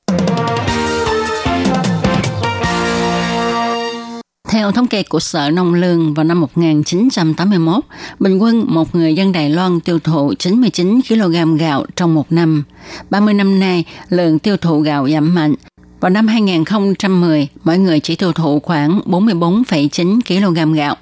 Theo 4.50 4.72
thống 4.72 4.88
kê 4.88 5.04
của 5.04 5.20
Sở 5.20 5.50
Nông 5.50 5.74
Lương 5.74 6.14
vào 6.14 6.24
năm 6.24 6.42
1981, 6.42 7.84
bình 8.20 8.38
quân 8.38 8.66
một 8.68 8.96
người 8.96 9.16
dân 9.16 9.32
Đài 9.32 9.50
Loan 9.50 9.80
tiêu 9.80 10.00
thụ 10.00 10.34
99 10.40 11.00
kg 11.10 11.58
gạo 11.58 11.86
trong 11.96 12.14
một 12.14 12.32
năm. 12.32 12.64
30 13.10 13.34
năm 13.34 13.60
nay, 13.60 13.86
lượng 14.10 14.40
tiêu 14.40 14.58
thụ 14.58 14.80
gạo 14.80 15.10
giảm 15.10 15.36
mạnh. 15.36 15.56
Vào 16.00 16.10
năm 16.10 16.28
2010, 16.28 17.48
mỗi 17.64 17.78
người 17.78 18.00
chỉ 18.00 18.16
tiêu 18.16 18.32
thụ 18.34 18.60
khoảng 18.60 19.02
44,9 19.06 20.20
kg 20.22 20.74
gạo. 20.74 20.96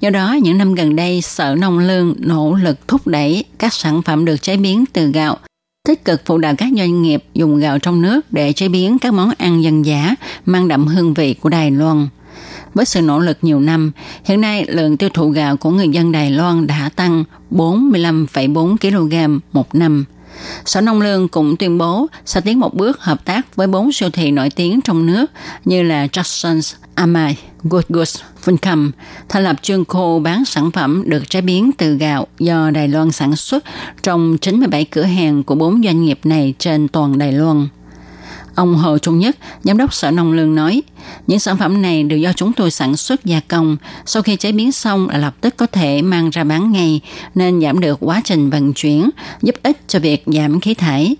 Do 0.00 0.10
đó, 0.10 0.32
những 0.42 0.58
năm 0.58 0.74
gần 0.74 0.96
đây, 0.96 1.22
Sở 1.22 1.54
Nông 1.54 1.78
Lương 1.78 2.14
nỗ 2.18 2.54
lực 2.54 2.88
thúc 2.88 3.06
đẩy 3.06 3.44
các 3.58 3.72
sản 3.72 4.02
phẩm 4.02 4.24
được 4.24 4.42
chế 4.42 4.56
biến 4.56 4.84
từ 4.92 5.10
gạo, 5.10 5.36
tích 5.88 6.04
cực 6.04 6.22
phụ 6.24 6.38
đạo 6.38 6.54
các 6.58 6.68
doanh 6.76 7.02
nghiệp 7.02 7.24
dùng 7.34 7.58
gạo 7.58 7.78
trong 7.78 8.02
nước 8.02 8.20
để 8.32 8.52
chế 8.52 8.68
biến 8.68 8.98
các 8.98 9.14
món 9.14 9.30
ăn 9.38 9.62
dân 9.62 9.86
dã 9.86 10.14
mang 10.46 10.68
đậm 10.68 10.86
hương 10.86 11.14
vị 11.14 11.34
của 11.34 11.48
Đài 11.48 11.70
Loan. 11.70 12.08
Với 12.74 12.84
sự 12.84 13.00
nỗ 13.00 13.18
lực 13.18 13.38
nhiều 13.42 13.60
năm, 13.60 13.92
hiện 14.24 14.40
nay 14.40 14.64
lượng 14.68 14.96
tiêu 14.96 15.08
thụ 15.08 15.30
gạo 15.30 15.56
của 15.56 15.70
người 15.70 15.88
dân 15.88 16.12
Đài 16.12 16.30
Loan 16.30 16.66
đã 16.66 16.90
tăng 16.96 17.24
45,4 17.50 18.76
kg 18.76 19.40
một 19.52 19.74
năm. 19.74 20.04
Sở 20.64 20.80
Nông 20.80 21.00
Lương 21.00 21.28
cũng 21.28 21.56
tuyên 21.56 21.78
bố 21.78 22.06
sẽ 22.24 22.40
tiến 22.40 22.60
một 22.60 22.74
bước 22.74 23.00
hợp 23.00 23.24
tác 23.24 23.56
với 23.56 23.66
bốn 23.66 23.92
siêu 23.92 24.10
thị 24.10 24.30
nổi 24.30 24.50
tiếng 24.50 24.80
trong 24.80 25.06
nước 25.06 25.26
như 25.64 25.82
là 25.82 26.06
Jackson's, 26.06 26.74
Amai, 26.94 27.38
Good 27.62 27.84
Goods, 27.88 28.20
Vincom, 28.44 28.90
thành 29.28 29.44
lập 29.44 29.56
chuyên 29.62 29.84
khu 29.84 30.18
bán 30.18 30.44
sản 30.44 30.70
phẩm 30.70 31.02
được 31.06 31.30
chế 31.30 31.40
biến 31.40 31.70
từ 31.78 31.94
gạo 31.94 32.26
do 32.38 32.70
Đài 32.70 32.88
Loan 32.88 33.12
sản 33.12 33.36
xuất 33.36 33.64
trong 34.02 34.38
97 34.38 34.84
cửa 34.84 35.02
hàng 35.02 35.42
của 35.42 35.54
bốn 35.54 35.82
doanh 35.84 36.04
nghiệp 36.04 36.20
này 36.24 36.54
trên 36.58 36.88
toàn 36.88 37.18
Đài 37.18 37.32
Loan. 37.32 37.68
Ông 38.54 38.74
Hồ 38.74 38.98
Trung 38.98 39.18
Nhất, 39.18 39.36
Giám 39.64 39.76
đốc 39.76 39.94
Sở 39.94 40.10
Nông 40.10 40.32
Lương 40.32 40.54
nói, 40.54 40.82
những 41.26 41.38
sản 41.38 41.56
phẩm 41.56 41.82
này 41.82 42.02
đều 42.02 42.18
do 42.18 42.32
chúng 42.32 42.52
tôi 42.52 42.70
sản 42.70 42.96
xuất 42.96 43.24
gia 43.24 43.40
công. 43.40 43.76
Sau 44.06 44.22
khi 44.22 44.36
chế 44.36 44.52
biến 44.52 44.72
xong 44.72 45.08
là 45.08 45.18
lập 45.18 45.34
tức 45.40 45.54
có 45.56 45.66
thể 45.66 46.02
mang 46.02 46.30
ra 46.30 46.44
bán 46.44 46.72
ngay, 46.72 47.00
nên 47.34 47.60
giảm 47.60 47.80
được 47.80 47.98
quá 48.00 48.20
trình 48.24 48.50
vận 48.50 48.72
chuyển, 48.72 49.10
giúp 49.42 49.54
ích 49.62 49.78
cho 49.88 49.98
việc 49.98 50.24
giảm 50.26 50.60
khí 50.60 50.74
thải. 50.74 51.16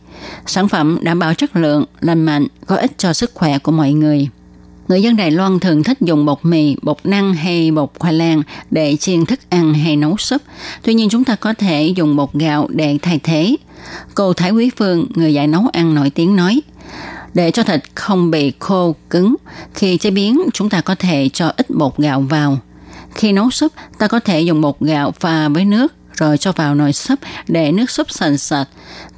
Sản 0.47 0.69
phẩm 0.69 0.99
đảm 1.03 1.19
bảo 1.19 1.35
chất 1.35 1.57
lượng, 1.57 1.85
lành 2.01 2.23
mạnh, 2.25 2.47
có 2.67 2.77
ích 2.77 2.99
cho 2.99 3.13
sức 3.13 3.31
khỏe 3.35 3.59
của 3.59 3.73
mọi 3.73 3.93
người. 3.93 4.29
Người 4.89 5.03
dân 5.03 5.17
Đài 5.17 5.31
Loan 5.31 5.61
thường 5.61 5.83
thích 5.83 5.99
dùng 6.01 6.27
bột 6.27 6.39
mì, 6.43 6.77
bột 6.83 6.97
năng 7.05 7.35
hay 7.35 7.71
bột 7.71 7.91
khoai 7.99 8.13
lang 8.13 8.43
để 8.71 8.97
chiên 8.97 9.27
thức 9.27 9.41
ăn 9.49 9.75
hay 9.75 9.97
nấu 9.97 10.17
súp. 10.17 10.43
Tuy 10.83 10.95
nhiên 10.95 11.09
chúng 11.09 11.25
ta 11.25 11.35
có 11.35 11.55
thể 11.55 11.93
dùng 11.97 12.17
bột 12.17 12.33
gạo 12.33 12.69
để 12.71 12.99
thay 13.03 13.21
thế. 13.23 13.57
Cô 14.15 14.33
Thái 14.33 14.51
Quý 14.51 14.71
Phương, 14.77 15.07
người 15.15 15.35
dạy 15.35 15.47
nấu 15.47 15.67
ăn 15.73 15.95
nổi 15.95 16.11
tiếng 16.11 16.37
nói, 16.37 16.63
để 17.35 17.51
cho 17.51 17.63
thịt 17.63 17.83
không 17.95 18.31
bị 18.31 18.53
khô 18.59 18.95
cứng, 19.11 19.37
khi 19.75 19.97
chế 19.97 20.11
biến 20.11 20.41
chúng 20.53 20.69
ta 20.69 20.81
có 20.81 20.95
thể 20.95 21.29
cho 21.33 21.53
ít 21.57 21.71
bột 21.71 21.97
gạo 21.97 22.21
vào. 22.21 22.59
Khi 23.15 23.33
nấu 23.33 23.51
súp, 23.51 23.73
ta 23.99 24.07
có 24.07 24.21
thể 24.21 24.41
dùng 24.41 24.61
bột 24.61 24.81
gạo 24.81 25.13
pha 25.21 25.49
với 25.49 25.65
nước 25.65 25.95
rồi 26.17 26.39
cho 26.39 26.53
vào 26.53 26.75
nồi 26.75 26.93
súp 26.93 27.19
để 27.49 27.73
nước 27.73 27.91
súp 27.91 28.11
sền 28.11 28.39
sệt 28.39 28.67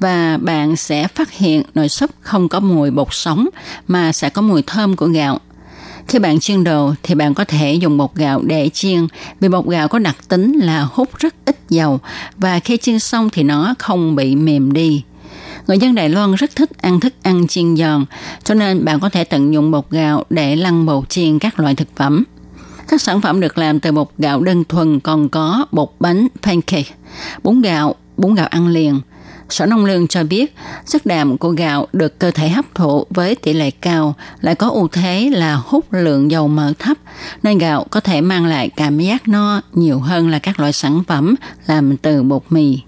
và 0.00 0.38
bạn 0.40 0.76
sẽ 0.76 1.08
phát 1.08 1.32
hiện 1.32 1.62
nồi 1.74 1.88
súp 1.88 2.10
không 2.20 2.48
có 2.48 2.60
mùi 2.60 2.90
bột 2.90 3.08
sống 3.10 3.48
mà 3.88 4.12
sẽ 4.12 4.28
có 4.28 4.42
mùi 4.42 4.62
thơm 4.62 4.96
của 4.96 5.06
gạo. 5.06 5.40
Khi 6.08 6.18
bạn 6.18 6.40
chiên 6.40 6.64
đồ 6.64 6.94
thì 7.02 7.14
bạn 7.14 7.34
có 7.34 7.44
thể 7.44 7.74
dùng 7.74 7.98
bột 7.98 8.14
gạo 8.14 8.42
để 8.42 8.68
chiên 8.68 9.06
vì 9.40 9.48
bột 9.48 9.66
gạo 9.66 9.88
có 9.88 9.98
đặc 9.98 10.16
tính 10.28 10.52
là 10.52 10.88
hút 10.92 11.18
rất 11.18 11.34
ít 11.44 11.56
dầu 11.68 12.00
và 12.36 12.60
khi 12.60 12.76
chiên 12.76 12.98
xong 12.98 13.30
thì 13.30 13.42
nó 13.42 13.74
không 13.78 14.16
bị 14.16 14.36
mềm 14.36 14.72
đi. 14.72 15.02
Người 15.66 15.78
dân 15.78 15.94
Đài 15.94 16.08
Loan 16.08 16.34
rất 16.34 16.56
thích 16.56 16.70
ăn 16.78 17.00
thức 17.00 17.14
ăn 17.22 17.46
chiên 17.46 17.76
giòn, 17.76 18.04
cho 18.44 18.54
nên 18.54 18.84
bạn 18.84 19.00
có 19.00 19.08
thể 19.08 19.24
tận 19.24 19.54
dụng 19.54 19.70
bột 19.70 19.90
gạo 19.90 20.24
để 20.30 20.56
lăn 20.56 20.86
bột 20.86 21.08
chiên 21.08 21.38
các 21.38 21.60
loại 21.60 21.74
thực 21.74 21.88
phẩm. 21.96 22.24
Các 22.88 23.02
sản 23.02 23.20
phẩm 23.20 23.40
được 23.40 23.58
làm 23.58 23.80
từ 23.80 23.92
bột 23.92 24.08
gạo 24.18 24.42
đơn 24.42 24.64
thuần 24.64 25.00
còn 25.00 25.28
có 25.28 25.66
bột 25.72 25.88
bánh 26.00 26.28
pancake, 26.42 26.94
bún 27.42 27.60
gạo, 27.60 27.94
bún 28.16 28.34
gạo 28.34 28.46
ăn 28.46 28.68
liền. 28.68 29.00
Sở 29.48 29.66
Nông 29.66 29.84
lương 29.84 30.08
cho 30.08 30.24
biết, 30.24 30.54
chất 30.86 31.06
đạm 31.06 31.38
của 31.38 31.50
gạo 31.50 31.86
được 31.92 32.18
cơ 32.18 32.30
thể 32.30 32.48
hấp 32.48 32.74
thụ 32.74 33.06
với 33.10 33.34
tỷ 33.34 33.52
lệ 33.52 33.70
cao, 33.70 34.14
lại 34.40 34.54
có 34.54 34.68
ưu 34.68 34.88
thế 34.88 35.30
là 35.34 35.54
hút 35.54 35.92
lượng 35.92 36.30
dầu 36.30 36.48
mỡ 36.48 36.72
thấp, 36.78 36.96
nên 37.42 37.58
gạo 37.58 37.86
có 37.90 38.00
thể 38.00 38.20
mang 38.20 38.46
lại 38.46 38.70
cảm 38.76 38.98
giác 38.98 39.28
no 39.28 39.60
nhiều 39.72 39.98
hơn 39.98 40.28
là 40.28 40.38
các 40.38 40.60
loại 40.60 40.72
sản 40.72 41.02
phẩm 41.06 41.34
làm 41.66 41.96
từ 41.96 42.22
bột 42.22 42.42
mì. 42.50 42.78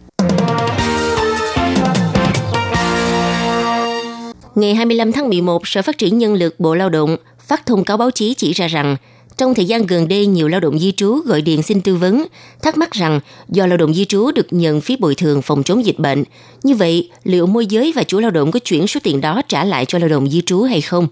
Ngày 4.57 4.75
25 4.75 5.13
tháng 5.13 5.29
11, 5.29 5.69
Sở 5.69 5.83
Phát 5.83 5.99
triển 5.99 6.19
Nhân 6.19 6.35
lực 6.35 6.61
Bộ 6.61 6.75
Lao 6.75 6.89
động 6.89 7.17
phát 7.41 7.67
thông 7.67 7.85
cáo 7.85 7.97
báo 7.97 8.11
chí 8.11 8.35
chỉ 8.35 8.53
ra 8.53 8.67
rằng 8.69 8.97
trong 9.37 9.55
thời 9.55 9.65
gian 9.65 9.87
gần 9.87 10.09
đây, 10.09 10.27
nhiều 10.27 10.49
lao 10.49 10.61
động 10.61 10.79
di 10.79 10.93
trú 10.93 11.15
gọi 11.15 11.43
điện 11.43 11.63
xin 11.63 11.81
tư 11.81 11.97
vấn, 11.97 12.27
thắc 12.63 12.79
mắc 12.79 12.93
rằng 12.93 13.21
do 13.49 13.67
lao 13.67 13.77
động 13.77 13.95
di 13.95 14.05
trú 14.05 14.31
được 14.31 14.47
nhận 14.51 14.81
phí 14.81 14.97
bồi 14.97 15.15
thường 15.15 15.43
phòng 15.43 15.63
chống 15.63 15.85
dịch 15.85 15.99
bệnh, 15.99 16.25
như 16.63 16.75
vậy 16.75 17.11
liệu 17.25 17.47
môi 17.47 17.67
giới 17.67 17.93
và 17.97 18.03
chủ 18.03 18.21
lao 18.21 18.31
động 18.31 18.51
có 18.51 18.59
chuyển 18.59 18.87
số 18.87 19.01
tiền 19.03 19.21
đó 19.21 19.43
trả 19.49 19.65
lại 19.65 19.85
cho 19.85 19.99
lao 19.99 20.09
động 20.09 20.31
di 20.31 20.43
trú 20.47 20.63
hay 20.63 20.81
không? 20.81 21.09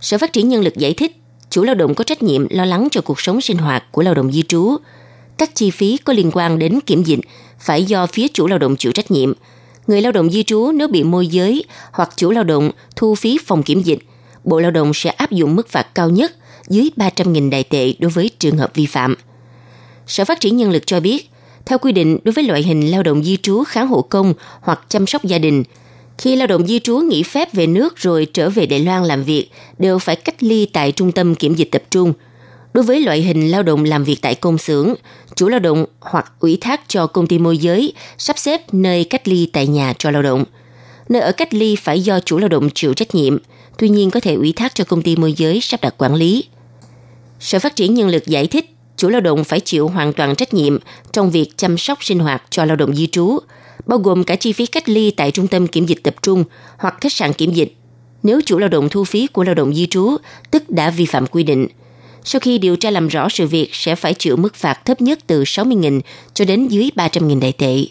Sở 0.00 0.18
Phát 0.18 0.32
triển 0.32 0.48
Nhân 0.48 0.62
lực 0.62 0.76
giải 0.76 0.94
thích, 0.94 1.16
chủ 1.50 1.64
lao 1.64 1.74
động 1.74 1.94
có 1.94 2.04
trách 2.04 2.22
nhiệm 2.22 2.46
lo 2.50 2.64
lắng 2.64 2.88
cho 2.90 3.00
cuộc 3.00 3.20
sống 3.20 3.40
sinh 3.40 3.58
hoạt 3.58 3.92
của 3.92 4.02
lao 4.02 4.14
động 4.14 4.32
di 4.32 4.42
trú. 4.42 4.76
Các 5.38 5.54
chi 5.54 5.70
phí 5.70 5.96
có 5.96 6.12
liên 6.12 6.30
quan 6.32 6.58
đến 6.58 6.80
kiểm 6.86 7.02
dịch 7.02 7.20
phải 7.60 7.84
do 7.84 8.06
phía 8.06 8.28
chủ 8.28 8.46
lao 8.46 8.58
động 8.58 8.76
chịu 8.76 8.92
trách 8.92 9.10
nhiệm. 9.10 9.32
Người 9.86 10.02
lao 10.02 10.12
động 10.12 10.30
di 10.30 10.42
trú 10.42 10.72
nếu 10.72 10.88
bị 10.88 11.02
môi 11.02 11.26
giới 11.26 11.64
hoặc 11.92 12.10
chủ 12.16 12.30
lao 12.30 12.44
động 12.44 12.70
thu 12.96 13.14
phí 13.14 13.38
phòng 13.46 13.62
kiểm 13.62 13.82
dịch, 13.82 13.98
Bộ 14.44 14.60
Lao 14.60 14.70
động 14.70 14.94
sẽ 14.94 15.10
áp 15.10 15.30
dụng 15.30 15.56
mức 15.56 15.68
phạt 15.68 15.94
cao 15.94 16.10
nhất 16.10 16.32
dưới 16.68 16.90
300.000 16.96 17.50
đại 17.50 17.64
tệ 17.64 17.94
đối 17.98 18.10
với 18.10 18.30
trường 18.38 18.56
hợp 18.56 18.70
vi 18.74 18.86
phạm. 18.86 19.14
Sở 20.06 20.24
Phát 20.24 20.40
triển 20.40 20.56
Nhân 20.56 20.70
lực 20.70 20.86
cho 20.86 21.00
biết, 21.00 21.30
theo 21.66 21.78
quy 21.78 21.92
định 21.92 22.18
đối 22.24 22.32
với 22.32 22.44
loại 22.44 22.62
hình 22.62 22.90
lao 22.90 23.02
động 23.02 23.24
di 23.24 23.36
trú 23.36 23.64
kháng 23.64 23.88
hộ 23.88 24.02
công 24.02 24.34
hoặc 24.60 24.80
chăm 24.88 25.06
sóc 25.06 25.24
gia 25.24 25.38
đình, 25.38 25.64
khi 26.18 26.36
lao 26.36 26.46
động 26.46 26.66
di 26.66 26.78
trú 26.78 26.96
nghỉ 26.96 27.22
phép 27.22 27.52
về 27.52 27.66
nước 27.66 27.96
rồi 27.96 28.26
trở 28.32 28.50
về 28.50 28.66
Đài 28.66 28.80
Loan 28.80 29.04
làm 29.04 29.24
việc, 29.24 29.50
đều 29.78 29.98
phải 29.98 30.16
cách 30.16 30.42
ly 30.42 30.66
tại 30.66 30.92
trung 30.92 31.12
tâm 31.12 31.34
kiểm 31.34 31.54
dịch 31.54 31.68
tập 31.70 31.82
trung. 31.90 32.12
Đối 32.72 32.84
với 32.84 33.00
loại 33.00 33.22
hình 33.22 33.50
lao 33.50 33.62
động 33.62 33.84
làm 33.84 34.04
việc 34.04 34.22
tại 34.22 34.34
công 34.34 34.58
xưởng, 34.58 34.94
chủ 35.36 35.48
lao 35.48 35.60
động 35.60 35.84
hoặc 36.00 36.32
ủy 36.40 36.58
thác 36.60 36.80
cho 36.88 37.06
công 37.06 37.26
ty 37.26 37.38
môi 37.38 37.58
giới 37.58 37.92
sắp 38.18 38.38
xếp 38.38 38.74
nơi 38.74 39.04
cách 39.04 39.28
ly 39.28 39.50
tại 39.52 39.66
nhà 39.66 39.94
cho 39.98 40.10
lao 40.10 40.22
động. 40.22 40.44
Nơi 41.08 41.22
ở 41.22 41.32
cách 41.32 41.54
ly 41.54 41.76
phải 41.76 42.00
do 42.00 42.20
chủ 42.20 42.38
lao 42.38 42.48
động 42.48 42.68
chịu 42.74 42.94
trách 42.94 43.14
nhiệm, 43.14 43.38
tuy 43.78 43.88
nhiên 43.88 44.10
có 44.10 44.20
thể 44.20 44.34
ủy 44.34 44.52
thác 44.56 44.74
cho 44.74 44.84
công 44.84 45.02
ty 45.02 45.16
môi 45.16 45.32
giới 45.32 45.60
sắp 45.60 45.80
đặt 45.80 45.94
quản 45.98 46.14
lý. 46.14 46.44
Sở 47.40 47.58
Phát 47.58 47.76
triển 47.76 47.94
Nhân 47.94 48.08
lực 48.08 48.26
giải 48.26 48.46
thích, 48.46 48.74
chủ 48.96 49.08
lao 49.08 49.20
động 49.20 49.44
phải 49.44 49.60
chịu 49.60 49.88
hoàn 49.88 50.12
toàn 50.12 50.34
trách 50.36 50.54
nhiệm 50.54 50.78
trong 51.12 51.30
việc 51.30 51.56
chăm 51.56 51.78
sóc 51.78 52.04
sinh 52.04 52.18
hoạt 52.18 52.42
cho 52.50 52.64
lao 52.64 52.76
động 52.76 52.96
di 52.96 53.06
trú, 53.06 53.38
bao 53.86 53.98
gồm 53.98 54.24
cả 54.24 54.36
chi 54.36 54.52
phí 54.52 54.66
cách 54.66 54.88
ly 54.88 55.10
tại 55.10 55.30
trung 55.30 55.46
tâm 55.46 55.66
kiểm 55.66 55.86
dịch 55.86 56.02
tập 56.02 56.14
trung 56.22 56.44
hoặc 56.78 56.94
khách 57.00 57.12
sạn 57.12 57.32
kiểm 57.32 57.52
dịch. 57.52 57.76
Nếu 58.22 58.40
chủ 58.46 58.58
lao 58.58 58.68
động 58.68 58.88
thu 58.88 59.04
phí 59.04 59.26
của 59.26 59.44
lao 59.44 59.54
động 59.54 59.74
di 59.74 59.86
trú, 59.86 60.16
tức 60.50 60.70
đã 60.70 60.90
vi 60.90 61.06
phạm 61.06 61.26
quy 61.26 61.42
định. 61.42 61.66
Sau 62.24 62.40
khi 62.40 62.58
điều 62.58 62.76
tra 62.76 62.90
làm 62.90 63.08
rõ 63.08 63.28
sự 63.28 63.46
việc 63.46 63.70
sẽ 63.72 63.94
phải 63.94 64.14
chịu 64.14 64.36
mức 64.36 64.54
phạt 64.54 64.84
thấp 64.84 65.00
nhất 65.00 65.18
từ 65.26 65.42
60.000 65.42 66.00
cho 66.34 66.44
đến 66.44 66.68
dưới 66.68 66.90
300.000 66.96 67.40
đại 67.40 67.52
tệ. 67.52 67.84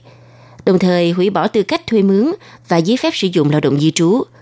Đồng 0.65 0.79
thời 0.79 1.11
hủy 1.11 1.29
bỏ 1.29 1.47
tư 1.47 1.63
cách 1.63 1.87
thuê 1.87 2.01
mướn 2.01 2.31
và 2.67 2.77
giấy 2.77 2.97
phép 2.97 3.15
sử 3.15 3.27
dụng 3.33 3.49
lao 3.49 3.59
động 3.61 3.79
di 3.79 3.91
trú– 3.91 4.23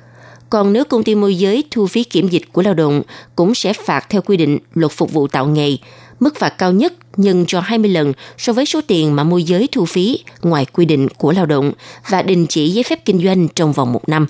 còn 0.50 0.74
nếu 0.74 0.86
công 0.86 1.04
ty 1.04 1.16
môi 1.16 1.36
giới 1.36 1.64
thu 1.72 1.88
phí 1.88 2.04
kiểm 2.04 2.28
dịch 2.28 2.54
của 2.54 2.62
lao 2.62 2.74
động 2.74 3.02
cũng 3.36 3.56
sẽ 3.56 3.74
phạt 3.74 4.10
theo 4.10 4.22
quy 4.22 4.38
định 4.38 4.58
luật 4.74 4.92
phục 4.92 5.14
vụ 5.14 5.28
tạo 5.28 5.48
nghề, 5.48 5.78
mức 6.20 6.36
phạt 6.36 6.50
cao 6.50 6.72
nhất 6.72 6.94
nhân 7.18 7.46
cho 7.48 7.60
20 7.60 7.92
lần 7.92 8.14
so 8.38 8.54
với 8.54 8.66
số 8.66 8.82
tiền 8.88 9.16
mà 9.16 9.24
môi 9.24 9.44
giới 9.44 9.70
thu 9.72 9.86
phí 9.86 10.20
ngoài 10.42 10.66
quy 10.66 10.86
định 10.86 11.08
của 11.18 11.32
lao 11.32 11.46
động 11.46 11.72
và 12.10 12.22
đình 12.22 12.46
chỉ 12.50 12.70
giấy 12.70 12.84
phép 12.84 13.06
kinh 13.06 13.24
doanh 13.24 13.48
trong 13.48 13.72
vòng 13.72 13.94
một 13.94 14.10
năm. 14.10 14.28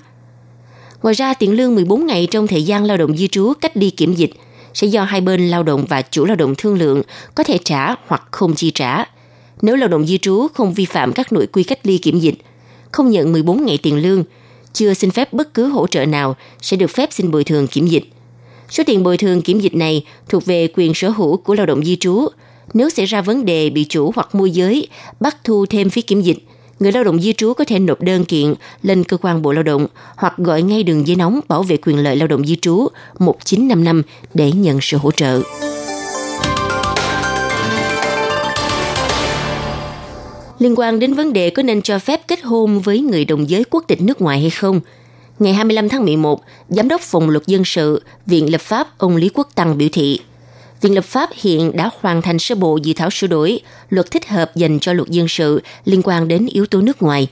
Ngoài 1.02 1.14
ra, 1.14 1.34
tiền 1.34 1.52
lương 1.52 1.74
14 1.74 2.06
ngày 2.06 2.28
trong 2.30 2.46
thời 2.46 2.62
gian 2.62 2.84
lao 2.84 2.96
động 2.96 3.16
di 3.16 3.28
trú 3.28 3.52
cách 3.60 3.76
đi 3.76 3.90
kiểm 3.90 4.14
dịch 4.14 4.30
sẽ 4.74 4.86
do 4.86 5.04
hai 5.04 5.20
bên 5.20 5.48
lao 5.48 5.62
động 5.62 5.84
và 5.88 6.02
chủ 6.02 6.24
lao 6.24 6.36
động 6.36 6.54
thương 6.58 6.78
lượng 6.78 7.02
có 7.34 7.44
thể 7.44 7.58
trả 7.64 7.94
hoặc 8.06 8.22
không 8.30 8.54
chi 8.54 8.70
trả. 8.70 9.04
Nếu 9.62 9.76
lao 9.76 9.88
động 9.88 10.06
di 10.06 10.18
trú 10.18 10.48
không 10.54 10.74
vi 10.74 10.84
phạm 10.84 11.12
các 11.12 11.32
nội 11.32 11.46
quy 11.46 11.62
cách 11.62 11.78
ly 11.82 11.98
kiểm 11.98 12.18
dịch, 12.18 12.34
không 12.92 13.10
nhận 13.10 13.32
14 13.32 13.64
ngày 13.66 13.78
tiền 13.82 14.02
lương– 14.02 14.24
chưa 14.78 14.94
xin 14.94 15.10
phép 15.10 15.32
bất 15.32 15.54
cứ 15.54 15.68
hỗ 15.68 15.86
trợ 15.86 16.06
nào 16.06 16.36
sẽ 16.62 16.76
được 16.76 16.90
phép 16.90 17.12
xin 17.12 17.30
bồi 17.30 17.44
thường 17.44 17.66
kiểm 17.66 17.86
dịch. 17.86 18.04
Số 18.70 18.82
tiền 18.86 19.02
bồi 19.02 19.16
thường 19.16 19.42
kiểm 19.42 19.60
dịch 19.60 19.74
này 19.74 20.04
thuộc 20.28 20.44
về 20.46 20.68
quyền 20.74 20.94
sở 20.94 21.08
hữu 21.08 21.36
của 21.36 21.54
lao 21.54 21.66
động 21.66 21.84
di 21.84 21.96
trú. 21.96 22.28
Nếu 22.74 22.90
xảy 22.90 23.06
ra 23.06 23.22
vấn 23.22 23.44
đề 23.44 23.70
bị 23.70 23.84
chủ 23.88 24.12
hoặc 24.14 24.34
môi 24.34 24.50
giới 24.50 24.88
bắt 25.20 25.36
thu 25.44 25.66
thêm 25.66 25.90
phí 25.90 26.02
kiểm 26.02 26.22
dịch, 26.22 26.46
người 26.80 26.92
lao 26.92 27.04
động 27.04 27.20
di 27.20 27.32
trú 27.32 27.54
có 27.54 27.64
thể 27.64 27.78
nộp 27.78 28.00
đơn 28.00 28.24
kiện 28.24 28.54
lên 28.82 29.04
cơ 29.04 29.16
quan 29.16 29.42
Bộ 29.42 29.52
Lao 29.52 29.62
động 29.62 29.86
hoặc 30.16 30.34
gọi 30.36 30.62
ngay 30.62 30.82
đường 30.82 31.06
dây 31.06 31.16
nóng 31.16 31.40
bảo 31.48 31.62
vệ 31.62 31.76
quyền 31.76 31.98
lợi 31.98 32.16
lao 32.16 32.28
động 32.28 32.46
di 32.46 32.56
trú 32.56 32.88
1955 33.18 34.02
để 34.34 34.52
nhận 34.52 34.78
sự 34.80 34.96
hỗ 34.96 35.10
trợ. 35.10 35.42
liên 40.58 40.74
quan 40.76 40.98
đến 40.98 41.14
vấn 41.14 41.32
đề 41.32 41.50
có 41.50 41.62
nên 41.62 41.82
cho 41.82 41.98
phép 41.98 42.20
kết 42.28 42.42
hôn 42.42 42.80
với 42.80 43.00
người 43.00 43.24
đồng 43.24 43.50
giới 43.50 43.64
quốc 43.70 43.84
tịch 43.86 44.02
nước 44.02 44.20
ngoài 44.20 44.40
hay 44.40 44.50
không. 44.50 44.80
Ngày 45.38 45.54
25 45.54 45.88
tháng 45.88 46.04
11, 46.04 46.40
Giám 46.68 46.88
đốc 46.88 47.00
Phòng 47.00 47.30
luật 47.30 47.46
dân 47.46 47.64
sự, 47.64 48.02
Viện 48.26 48.52
Lập 48.52 48.60
pháp 48.60 48.98
ông 48.98 49.16
Lý 49.16 49.28
Quốc 49.34 49.48
Tăng 49.54 49.78
biểu 49.78 49.88
thị, 49.92 50.20
Viện 50.80 50.94
Lập 50.94 51.04
pháp 51.04 51.30
hiện 51.32 51.76
đã 51.76 51.90
hoàn 52.00 52.22
thành 52.22 52.38
sơ 52.38 52.54
bộ 52.54 52.78
dự 52.82 52.92
thảo 52.92 53.10
sửa 53.10 53.26
đổi 53.26 53.60
luật 53.90 54.10
thích 54.10 54.28
hợp 54.28 54.56
dành 54.56 54.80
cho 54.80 54.92
luật 54.92 55.08
dân 55.08 55.28
sự 55.28 55.62
liên 55.84 56.00
quan 56.04 56.28
đến 56.28 56.46
yếu 56.46 56.66
tố 56.66 56.80
nước 56.80 57.02
ngoài. 57.02 57.28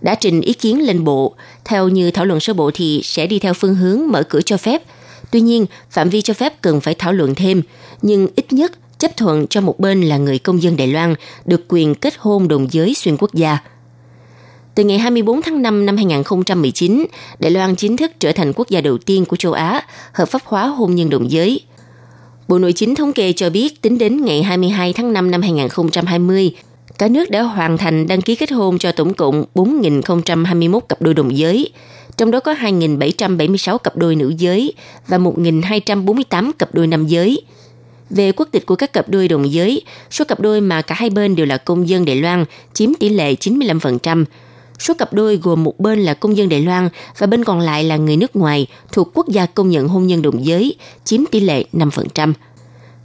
Đã 0.00 0.14
trình 0.14 0.40
ý 0.40 0.52
kiến 0.52 0.86
lên 0.86 1.04
bộ, 1.04 1.34
theo 1.64 1.88
như 1.88 2.10
thảo 2.10 2.24
luận 2.24 2.40
sơ 2.40 2.52
bộ 2.52 2.70
thì 2.74 3.00
sẽ 3.04 3.26
đi 3.26 3.38
theo 3.38 3.54
phương 3.54 3.74
hướng 3.74 4.00
mở 4.08 4.22
cửa 4.22 4.40
cho 4.40 4.56
phép. 4.56 4.82
Tuy 5.30 5.40
nhiên, 5.40 5.66
phạm 5.90 6.10
vi 6.10 6.22
cho 6.22 6.34
phép 6.34 6.62
cần 6.62 6.80
phải 6.80 6.94
thảo 6.94 7.12
luận 7.12 7.34
thêm, 7.34 7.62
nhưng 8.02 8.28
ít 8.36 8.52
nhất 8.52 8.72
chấp 8.98 9.16
thuận 9.16 9.46
cho 9.46 9.60
một 9.60 9.80
bên 9.80 10.02
là 10.02 10.16
người 10.16 10.38
công 10.38 10.62
dân 10.62 10.76
Đài 10.76 10.86
Loan 10.86 11.14
được 11.44 11.64
quyền 11.68 11.94
kết 11.94 12.14
hôn 12.18 12.48
đồng 12.48 12.66
giới 12.70 12.94
xuyên 12.94 13.16
quốc 13.16 13.34
gia. 13.34 13.58
Từ 14.74 14.84
ngày 14.84 14.98
24 14.98 15.42
tháng 15.42 15.62
5 15.62 15.86
năm 15.86 15.96
2019, 15.96 17.06
Đài 17.38 17.50
Loan 17.50 17.76
chính 17.76 17.96
thức 17.96 18.12
trở 18.20 18.32
thành 18.32 18.52
quốc 18.52 18.68
gia 18.68 18.80
đầu 18.80 18.98
tiên 18.98 19.24
của 19.24 19.36
châu 19.36 19.52
Á 19.52 19.82
hợp 20.12 20.28
pháp 20.28 20.42
hóa 20.44 20.66
hôn 20.66 20.94
nhân 20.94 21.10
đồng 21.10 21.30
giới. 21.30 21.60
Bộ 22.48 22.58
Nội 22.58 22.72
chính 22.72 22.94
thống 22.94 23.12
kê 23.12 23.32
cho 23.32 23.50
biết 23.50 23.82
tính 23.82 23.98
đến 23.98 24.24
ngày 24.24 24.42
22 24.42 24.92
tháng 24.92 25.12
5 25.12 25.30
năm 25.30 25.42
2020, 25.42 26.54
cả 26.98 27.08
nước 27.08 27.30
đã 27.30 27.42
hoàn 27.42 27.78
thành 27.78 28.06
đăng 28.06 28.22
ký 28.22 28.34
kết 28.34 28.52
hôn 28.52 28.78
cho 28.78 28.92
tổng 28.92 29.14
cộng 29.14 29.44
4.021 29.54 30.80
cặp 30.80 31.02
đôi 31.02 31.14
đồng 31.14 31.36
giới, 31.36 31.70
trong 32.16 32.30
đó 32.30 32.40
có 32.40 32.54
2.776 32.54 33.78
cặp 33.78 33.96
đôi 33.96 34.16
nữ 34.16 34.34
giới 34.38 34.72
và 35.08 35.18
1.248 35.18 36.52
cặp 36.58 36.74
đôi 36.74 36.86
nam 36.86 37.06
giới– 37.06 37.42
về 38.10 38.32
quốc 38.32 38.48
tịch 38.52 38.66
của 38.66 38.76
các 38.76 38.92
cặp 38.92 39.08
đôi 39.08 39.28
đồng 39.28 39.52
giới, 39.52 39.82
số 40.10 40.24
cặp 40.24 40.40
đôi 40.40 40.60
mà 40.60 40.82
cả 40.82 40.94
hai 40.98 41.10
bên 41.10 41.36
đều 41.36 41.46
là 41.46 41.56
công 41.56 41.88
dân 41.88 42.04
Đài 42.04 42.16
Loan 42.16 42.44
chiếm 42.72 42.94
tỷ 42.94 43.08
lệ 43.08 43.34
95%. 43.34 44.24
Số 44.78 44.94
cặp 44.94 45.12
đôi 45.12 45.36
gồm 45.36 45.64
một 45.64 45.80
bên 45.80 46.00
là 46.00 46.14
công 46.14 46.36
dân 46.36 46.48
Đài 46.48 46.60
Loan 46.60 46.88
và 47.18 47.26
bên 47.26 47.44
còn 47.44 47.60
lại 47.60 47.84
là 47.84 47.96
người 47.96 48.16
nước 48.16 48.36
ngoài 48.36 48.66
thuộc 48.92 49.10
quốc 49.14 49.28
gia 49.28 49.46
công 49.46 49.70
nhận 49.70 49.88
hôn 49.88 50.06
nhân 50.06 50.22
đồng 50.22 50.46
giới, 50.46 50.76
chiếm 51.04 51.20
tỷ 51.30 51.40
lệ 51.40 51.64
5%. 51.72 52.32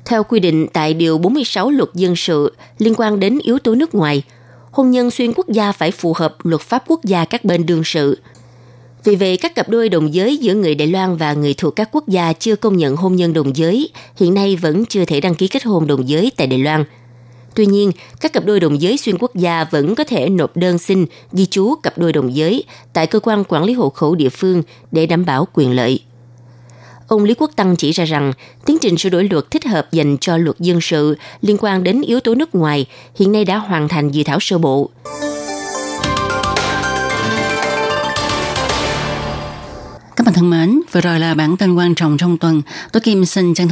Theo 0.06 0.24
quy 0.24 0.40
định 0.40 0.68
tại 0.74 0.94
Điều 0.94 1.18
46 1.18 1.70
Luật 1.70 1.90
Dân 1.94 2.16
sự 2.16 2.56
liên 2.78 2.94
quan 2.98 3.20
đến 3.20 3.40
yếu 3.44 3.60
tố 3.60 3.76
nước 3.76 3.96
ngoài, 3.96 4.24
hôn 4.72 4.92
nhân 4.92 5.12
xuyên 5.12 5.34
quốc 5.34 5.50
gia 5.50 5.72
phải 5.72 5.92
phù 5.92 6.14
hợp 6.14 6.36
luật 6.44 6.62
pháp 6.62 6.84
quốc 6.88 7.04
gia 7.04 7.26
các 7.26 7.46
bên 7.46 7.66
đương 7.66 7.84
sự– 7.84 8.18
vì 9.04 9.16
vậy, 9.16 9.38
các 9.38 9.56
cặp 9.56 9.70
đôi 9.70 9.90
đồng 9.90 10.14
giới 10.14 10.38
giữa 10.38 10.54
người 10.54 10.76
Đài 10.76 10.88
Loan 10.88 11.18
và 11.18 11.34
người 11.34 11.54
thuộc 11.54 11.76
các 11.76 11.90
quốc 11.92 12.08
gia 12.08 12.34
chưa 12.34 12.56
công 12.56 12.78
nhận 12.78 12.96
hôn 12.96 13.16
nhân 13.16 13.34
đồng 13.34 13.56
giới 13.56 13.90
hiện 14.16 14.34
nay 14.34 14.56
vẫn 14.56 14.86
chưa 14.86 15.06
thể 15.06 15.22
đăng 15.22 15.36
ký 15.36 15.48
kết 15.48 15.64
hôn 15.64 15.88
đồng 15.88 16.10
giới 16.10 16.32
tại 16.38 16.48
Đài 16.48 16.60
Loan. 16.60 16.84
Tuy 17.60 17.66
nhiên, 17.66 17.92
các 18.22 18.34
cặp 18.34 18.46
đôi 18.46 18.60
đồng 18.60 18.82
giới 18.82 18.98
xuyên 18.98 19.18
quốc 19.20 19.36
gia 19.36 19.64
vẫn 19.64 19.96
có 19.96 20.04
thể 20.04 20.30
nộp 20.30 20.58
đơn 20.58 20.78
xin 20.78 21.06
ghi 21.32 21.46
chú 21.46 21.76
cặp 21.76 21.98
đôi 21.98 22.14
đồng 22.14 22.36
giới 22.36 22.64
tại 22.94 23.08
cơ 23.08 23.20
quan 23.20 23.44
quản 23.48 23.64
lý 23.64 23.74
hộ 23.74 23.90
khẩu 23.90 24.16
địa 24.16 24.30
phương 24.30 24.64
để 24.92 25.06
đảm 25.06 25.26
bảo 25.26 25.48
quyền 25.54 25.72
lợi. 25.72 26.00
Ông 27.08 27.24
Lý 27.24 27.34
Quốc 27.34 27.52
Tăng 27.56 27.76
chỉ 27.76 27.92
ra 27.92 28.06
rằng 28.06 28.34
tiến 28.66 28.78
trình 28.82 28.98
sửa 28.98 29.10
đổi 29.10 29.24
luật 29.32 29.52
thích 29.52 29.66
hợp 29.66 29.92
dành 29.92 30.18
cho 30.22 30.38
luật 30.38 30.60
dân 30.60 30.82
sự 30.82 31.18
liên 31.42 31.58
quan 31.60 31.84
đến 31.84 32.02
yếu 32.02 32.20
tố 32.20 32.36
nước 32.36 32.56
ngoài 32.56 32.86
hiện 33.16 33.32
nay 33.32 33.46
đã 33.46 33.58
hoàn 33.58 33.88
thành 33.88 34.10
dự 34.12 34.24
thảo 34.24 34.40
sơ 34.40 34.58
bộ. 34.58 34.90
Các 40.16 40.26
bạn 40.26 40.34
thân 40.34 40.50
mến, 40.50 40.82
vừa 40.92 41.02
rồi 41.02 41.20
là 41.20 41.34
bản 41.34 41.58
tin 41.58 41.76
quan 41.76 41.96
trọng 41.96 42.18
trong 42.18 42.38
tuần. 42.38 42.62
Tôi 42.92 43.02
Kim 43.02 43.26
xin 43.26 43.54
chân 43.54 43.68